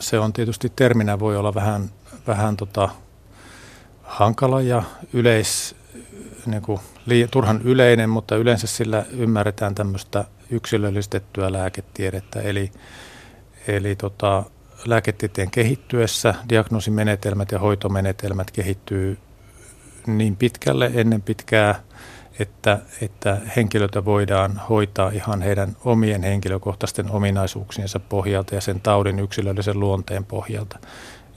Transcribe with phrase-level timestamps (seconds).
[0.00, 1.90] se on tietysti terminä voi olla vähän,
[2.26, 2.88] vähän tota,
[4.02, 4.82] hankala ja
[5.12, 5.76] yleis,
[6.46, 12.40] niin kuin, lii, turhan yleinen, mutta yleensä sillä ymmärretään tämmöistä yksilöllistettyä lääketiedettä.
[12.40, 12.72] Eli,
[13.66, 14.44] eli tota,
[14.84, 19.18] lääketieteen kehittyessä diagnoosimenetelmät ja hoitomenetelmät kehittyy
[20.06, 21.82] niin pitkälle ennen pitkää,
[22.38, 29.80] että, että henkilöitä voidaan hoitaa ihan heidän omien henkilökohtaisten ominaisuuksiensa pohjalta ja sen taudin yksilöllisen
[29.80, 30.78] luonteen pohjalta.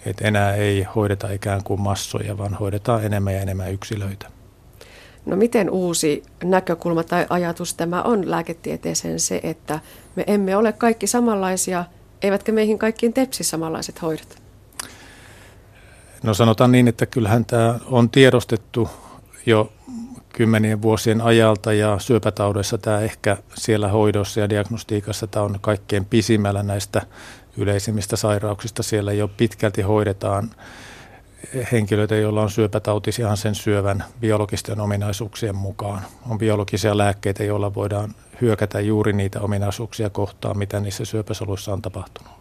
[0.06, 4.28] Et enää ei hoideta ikään kuin massoja, vaan hoidetaan enemmän ja enemmän yksilöitä.
[5.26, 9.80] No miten uusi näkökulma tai ajatus tämä on lääketieteeseen se, että
[10.16, 11.86] me emme ole kaikki samanlaisia,
[12.22, 14.38] eivätkä meihin kaikkiin tepsi samanlaiset hoidot?
[16.24, 18.90] No sanotaan niin, että kyllähän tämä on tiedostettu
[19.46, 19.72] jo
[20.34, 26.64] kymmenien vuosien ajalta ja syöpätaudeissa tämä ehkä siellä hoidossa ja diagnostiikassa tämä on kaikkein pisimmällä
[26.64, 27.02] näistä
[27.58, 28.84] yleisimmistä sairauksista.
[28.84, 30.50] Siellä jo pitkälti hoidetaan
[31.72, 36.02] henkilöitä, joilla on syöpätautis ihan sen syövän biologisten ominaisuuksien mukaan.
[36.30, 42.34] On biologisia lääkkeitä, joilla voidaan hyökätä juuri niitä ominaisuuksia kohtaan, mitä niissä syöpäsoluissa on tapahtunut.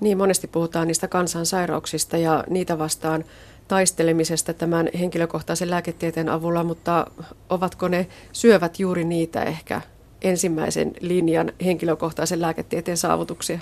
[0.00, 3.24] Niin, monesti puhutaan niistä kansansairauksista ja niitä vastaan
[3.68, 7.06] taistelemisesta tämän henkilökohtaisen lääketieteen avulla, mutta
[7.50, 9.80] ovatko ne syövät juuri niitä ehkä
[10.22, 13.58] ensimmäisen linjan henkilökohtaisen lääketieteen saavutuksia?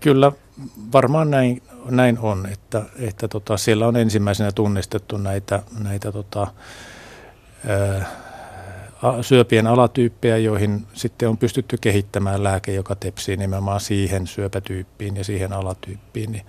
[0.00, 0.32] Kyllä
[0.92, 6.46] varmaan näin, näin on, että, että tota, siellä on ensimmäisenä tunnistettu näitä, näitä tota,
[9.20, 15.52] syöpien alatyyppejä, joihin sitten on pystytty kehittämään lääke, joka tepsii nimenomaan siihen syöpätyyppiin ja siihen
[15.52, 16.42] alatyyppiin.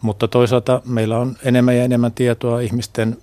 [0.00, 3.16] Mutta toisaalta meillä on enemmän ja enemmän tietoa ihmisten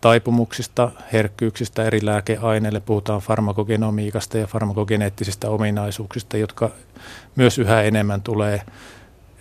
[0.00, 2.80] taipumuksista, herkkyyksistä eri lääkeaineille.
[2.80, 6.70] Puhutaan farmakogenomiikasta ja farmakogeneettisistä ominaisuuksista, jotka
[7.36, 8.62] myös yhä enemmän tulee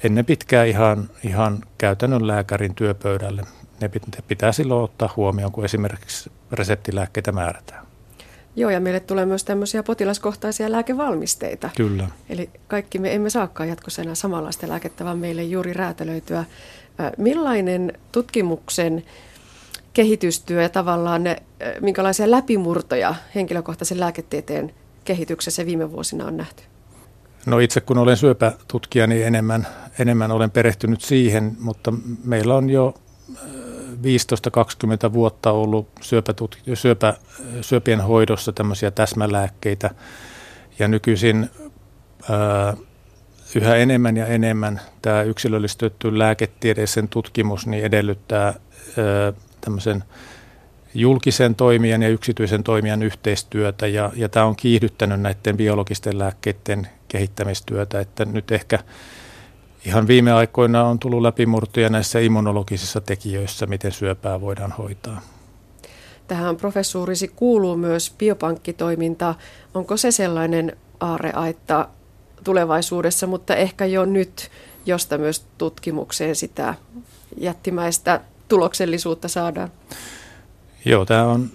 [0.03, 3.43] ennen pitkää ihan, ihan käytännön lääkärin työpöydälle.
[3.81, 3.89] Ne
[4.27, 7.86] pitää silloin ottaa huomioon, kun esimerkiksi reseptilääkkeitä määrätään.
[8.57, 11.69] Joo, ja meille tulee myös tämmöisiä potilaskohtaisia lääkevalmisteita.
[11.77, 12.07] Kyllä.
[12.29, 16.45] Eli kaikki me emme saakaan jatkossa enää samanlaista lääkettä, vaan meille juuri räätälöityä.
[17.17, 19.03] Millainen tutkimuksen
[19.93, 21.35] kehitystyö ja tavallaan ne,
[21.81, 24.73] minkälaisia läpimurtoja henkilökohtaisen lääketieteen
[25.05, 26.63] kehityksessä viime vuosina on nähty?
[27.45, 29.67] No itse kun olen syöpätutkija, niin enemmän,
[29.99, 32.93] enemmän olen perehtynyt siihen, mutta meillä on jo
[35.09, 37.13] 15-20 vuotta ollut syöpätut, syöpä,
[37.61, 39.89] syöpien hoidossa tämmöisiä täsmälääkkeitä.
[40.79, 41.49] Ja nykyisin
[42.29, 42.77] ää,
[43.55, 48.53] yhä enemmän ja enemmän tämä yksilöllistetty lääketieteellisen tutkimus niin edellyttää ää,
[49.61, 50.03] tämmöisen
[50.93, 53.87] julkisen toimijan ja yksityisen toimijan yhteistyötä.
[53.87, 58.79] Ja, ja tämä on kiihdyttänyt näiden biologisten lääkkeiden kehittämistyötä, että nyt ehkä
[59.87, 65.21] ihan viime aikoina on tullut läpimurtoja näissä immunologisissa tekijöissä, miten syöpää voidaan hoitaa.
[66.27, 69.35] Tähän professuurisi kuuluu myös biopankkitoiminta.
[69.73, 71.87] Onko se sellainen aareaitta
[72.43, 74.51] tulevaisuudessa, mutta ehkä jo nyt,
[74.85, 76.73] josta myös tutkimukseen sitä
[77.37, 79.71] jättimäistä tuloksellisuutta saadaan?
[80.85, 81.49] Joo, tämä on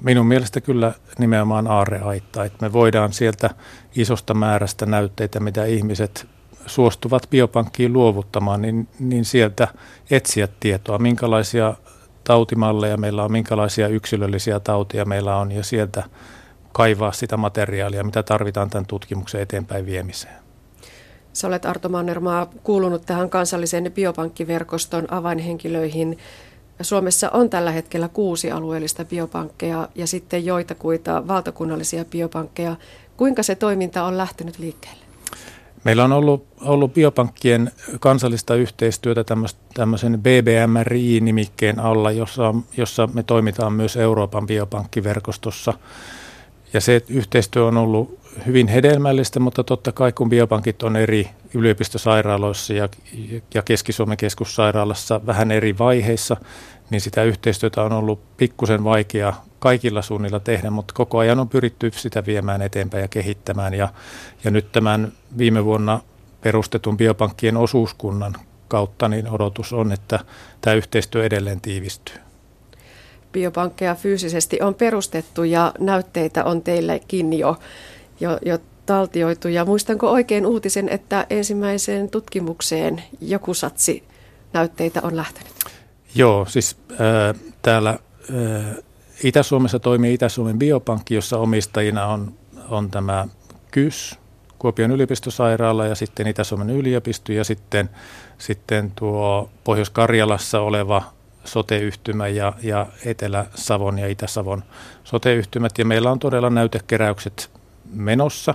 [0.00, 3.50] minun mielestä kyllä nimenomaan aarreaitta, että me voidaan sieltä
[3.96, 6.35] isosta määrästä näytteitä, mitä ihmiset
[6.66, 9.68] suostuvat biopankkiin luovuttamaan, niin, niin sieltä
[10.10, 11.74] etsiä tietoa, minkälaisia
[12.24, 16.04] tautimalleja meillä on, minkälaisia yksilöllisiä tautia meillä on ja sieltä
[16.72, 20.34] kaivaa sitä materiaalia, mitä tarvitaan tämän tutkimuksen eteenpäin viemiseen.
[21.32, 26.18] Sä olet Arto Mannermaa kuulunut tähän kansallisen biopankkiverkoston avainhenkilöihin.
[26.80, 32.76] Suomessa on tällä hetkellä kuusi alueellista biopankkeja ja sitten joitakuita valtakunnallisia biopankkeja.
[33.16, 35.05] Kuinka se toiminta on lähtenyt liikkeelle?
[35.86, 37.70] Meillä on ollut, ollut biopankkien
[38.00, 39.24] kansallista yhteistyötä
[39.74, 45.72] tämmöisen BBMRI-nimikkeen alla, jossa, jossa me toimitaan myös Euroopan biopankkiverkostossa.
[46.72, 52.72] Ja se yhteistyö on ollut hyvin hedelmällistä, mutta totta kai kun biopankit on eri yliopistosairaaloissa
[52.72, 52.88] ja,
[53.54, 56.36] ja Keski-Suomen keskussairaalassa vähän eri vaiheissa,
[56.90, 61.90] niin sitä yhteistyötä on ollut pikkusen vaikea kaikilla suunnilla tehdä, mutta koko ajan on pyritty
[61.96, 63.74] sitä viemään eteenpäin ja kehittämään.
[63.74, 63.88] Ja,
[64.44, 66.00] ja nyt tämän viime vuonna
[66.40, 68.34] perustetun biopankkien osuuskunnan
[68.68, 70.18] kautta niin odotus on, että
[70.60, 72.16] tämä yhteistyö edelleen tiivistyy.
[73.32, 77.56] Biopankkeja fyysisesti on perustettu ja näytteitä on teillekin jo,
[78.20, 79.48] jo, jo taltioitu.
[79.48, 84.04] Ja muistanko oikein uutisen, että ensimmäiseen tutkimukseen joku satsi
[84.52, 85.52] näytteitä on lähtenyt?
[86.16, 88.76] Joo, siis äh, täällä äh,
[89.24, 92.34] Itä-Suomessa toimii Itä-Suomen biopankki, jossa omistajina on,
[92.68, 93.28] on tämä
[93.70, 94.18] KYS,
[94.58, 97.90] Kuopion yliopistosairaala ja sitten Itä-Suomen yliopisto ja sitten,
[98.38, 101.02] sitten tuo Pohjois-Karjalassa oleva
[101.44, 104.64] soteyhtymä ja, ja Etelä-Savon ja Itä-Savon
[105.04, 105.78] soteyhtymät.
[105.78, 107.50] Ja meillä on todella näytekeräykset
[107.92, 108.54] menossa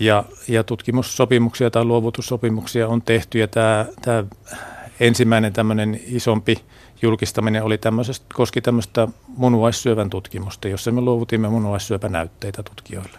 [0.00, 4.24] ja, ja tutkimussopimuksia tai luovutussopimuksia on tehty ja tämä, tämä
[5.00, 6.56] ensimmäinen tämmöinen isompi
[7.02, 13.18] julkistaminen oli tämmöisestä, koski tämmöistä munuaissyövän tutkimusta, jossa me luovutimme munuaissyöpänäytteitä tutkijoille.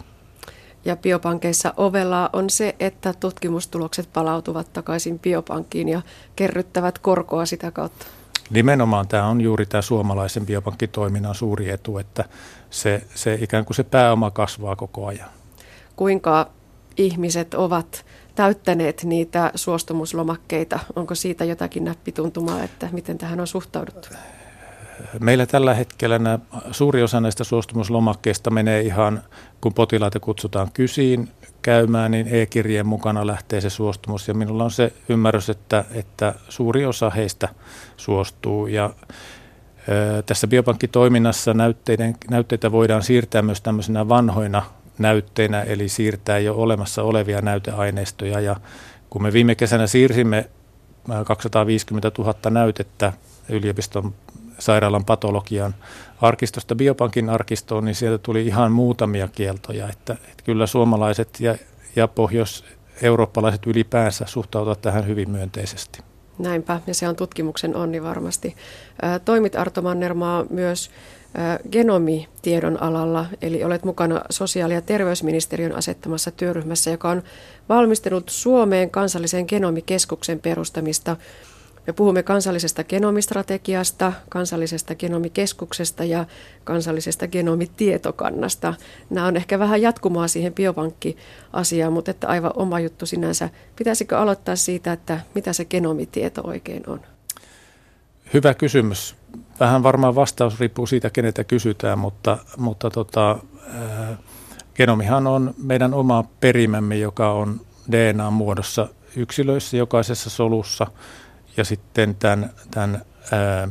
[0.86, 6.02] Ja biopankeissa ovella on se, että tutkimustulokset palautuvat takaisin biopankkiin ja
[6.36, 8.06] kerryttävät korkoa sitä kautta.
[8.50, 12.26] Nimenomaan tämä on juuri tämä suomalaisen biopankkitoiminnan suuri etu, että
[12.70, 15.30] se, se ikään kuin se pääoma kasvaa koko ajan.
[15.96, 16.50] Kuinka
[16.98, 20.80] ihmiset ovat täyttäneet niitä suostumuslomakkeita?
[20.96, 24.08] Onko siitä jotakin näppituntumaa, että miten tähän on suhtauduttu?
[25.20, 26.40] Meillä tällä hetkellä nämä,
[26.72, 29.24] suuri osa näistä suostumuslomakkeista menee ihan,
[29.62, 31.30] kun potilaita kutsutaan kysiin
[31.62, 34.28] käymään, niin e-kirjeen mukana lähtee se suostumus.
[34.28, 37.50] Ja minulla on se ymmärrys, että, että suuri osa heistä
[37.98, 38.68] suostuu.
[38.68, 38.90] Ja
[40.26, 44.64] tässä biopankkitoiminnassa näytteiden, näytteitä voidaan siirtää myös tämmöisenä vanhoina
[44.98, 48.40] näytteinä, eli siirtää jo olemassa olevia näyteaineistoja.
[48.40, 48.56] Ja
[49.10, 50.50] kun me viime kesänä siirsimme
[51.26, 53.14] 250 000 näytettä
[53.50, 54.14] yliopiston
[54.60, 55.76] sairaalan patologian
[56.22, 59.90] arkistosta biopankin arkistoon, niin sieltä tuli ihan muutamia kieltoja.
[59.90, 61.56] Että, että kyllä suomalaiset ja,
[61.96, 66.00] ja pohjois-eurooppalaiset ylipäänsä suhtautuvat tähän hyvin myönteisesti.
[66.40, 68.56] Näinpä, ja se on tutkimuksen onni varmasti.
[69.26, 70.92] Toimit Arto Mannermaa myös
[71.72, 77.24] genomitiedon alalla, eli olet mukana sosiaali- ja terveysministeriön asettamassa työryhmässä, joka on
[77.70, 81.18] valmistellut Suomeen kansallisen genomikeskuksen perustamista.
[81.88, 86.26] Me puhumme kansallisesta genomistrategiasta, kansallisesta genomikeskuksesta ja
[86.64, 88.74] kansallisesta genomitietokannasta.
[89.10, 93.50] Nämä on ehkä vähän jatkumaa siihen biopankkiasiaan, mutta että aivan oma juttu sinänsä.
[93.76, 97.02] Pitäisikö aloittaa siitä, että mitä se genomitieto oikein on?
[98.34, 99.16] Hyvä kysymys
[99.60, 103.38] vähän varmaan vastaus riippuu siitä, keneltä kysytään, mutta, mutta tota,
[104.76, 110.88] genomihan on meidän oma perimämme, joka on DNA-muodossa yksilöissä jokaisessa solussa.
[111.58, 113.02] Ja sitten tämän, tämän
[113.32, 113.68] ää,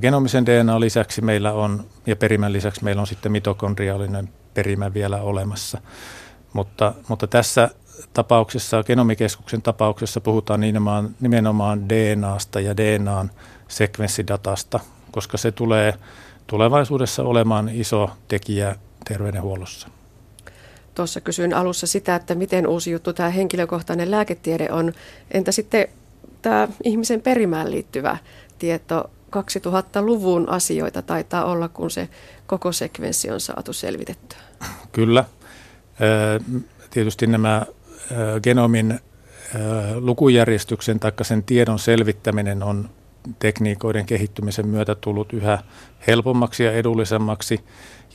[0.00, 5.80] genomisen DNA lisäksi meillä on, ja perimän lisäksi meillä on sitten mitokondriaalinen perimä vielä olemassa.
[6.52, 7.70] Mutta, mutta tässä
[8.12, 13.30] tapauksessa, genomikeskuksen tapauksessa puhutaan nimenomaan, nimenomaan DNAsta ja DNAn
[13.68, 15.94] sekvenssidatasta, koska se tulee
[16.46, 18.76] tulevaisuudessa olemaan iso tekijä
[19.08, 19.88] terveydenhuollossa.
[20.94, 24.92] Tuossa kysyin alussa sitä, että miten uusi juttu tämä henkilökohtainen lääketiede on.
[25.30, 25.88] Entä sitten
[26.42, 28.18] tämä ihmisen perimään liittyvä
[28.58, 29.10] tieto?
[29.36, 32.08] 2000-luvun asioita taitaa olla, kun se
[32.46, 34.38] koko sekvenssi on saatu selvitettyä.
[34.92, 35.24] Kyllä.
[36.90, 37.66] Tietysti nämä
[38.42, 39.00] genomin
[39.94, 42.90] lukujärjestyksen tai sen tiedon selvittäminen on
[43.38, 45.58] tekniikoiden kehittymisen myötä tullut yhä
[46.06, 47.60] helpommaksi ja edullisemmaksi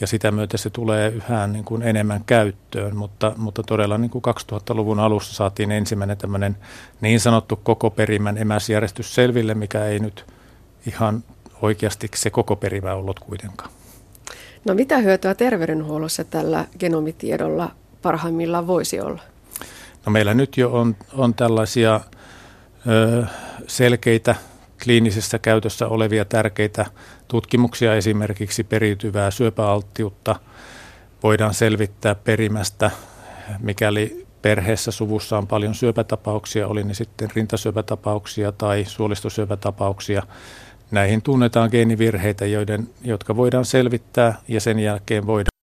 [0.02, 4.24] ja sitä myötä se tulee yhä niin kuin enemmän käyttöön, mutta, mutta todella niin kuin
[4.54, 6.58] 2000-luvun alussa saatiin ensimmäinen tämmöinen
[7.02, 10.26] niin sanottu koko perimän emäsjärjestys selville, mikä ei nyt
[10.88, 11.24] ihan
[11.62, 13.72] oikeasti se koko perimä ollut kuitenkaan.
[14.66, 17.72] No mitä hyötyä terveydenhuollossa tällä genomitiedolla
[18.02, 19.22] parhaimmillaan voisi olla?
[20.06, 22.00] No meillä nyt jo on, on tällaisia
[22.88, 23.26] ö,
[23.68, 24.36] selkeitä
[24.84, 26.86] kliinisessä käytössä olevia tärkeitä
[27.28, 30.36] tutkimuksia, esimerkiksi periytyvää syöpäalttiutta
[31.24, 32.92] voidaan selvittää perimästä,
[33.60, 40.24] mikäli perheessä suvussa on paljon syöpätapauksia, oli ne sitten rintasyöpätapauksia tai suolistosyöpätapauksia.
[40.92, 45.51] Näihin tunnetaan geenivirheitä, joiden, jotka voidaan selvittää ja sen jälkeen voidaan